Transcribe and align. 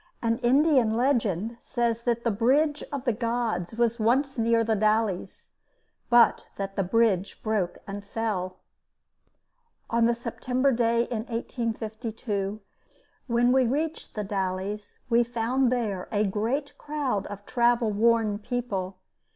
An 0.23 0.39
Indian 0.39 0.97
legend 0.97 1.57
says 1.61 2.01
that 2.05 2.23
the 2.23 2.31
Bridge 2.31 2.81
of 2.91 3.03
the 3.05 3.13
Gods 3.13 3.75
was 3.75 3.99
once 3.99 4.35
near 4.35 4.63
The 4.63 4.75
Dalles, 4.75 5.51
but 6.09 6.47
that 6.55 6.75
the 6.75 6.81
bridge 6.81 7.39
broke 7.43 7.77
and 7.85 8.03
fell. 8.03 8.57
On 9.91 10.05
the 10.07 10.15
September 10.15 10.71
day 10.71 11.03
in 11.03 11.25
1852 11.27 12.61
when 13.27 13.51
we 13.51 13.67
reached 13.67 14.15
The 14.15 14.23
Dalles, 14.23 14.97
we 15.07 15.23
found 15.23 15.71
there 15.71 16.07
a 16.11 16.23
great 16.23 16.75
crowd 16.79 17.27
of 17.27 17.45
travel 17.45 17.91
worn 17.91 18.39
people. 18.39 18.97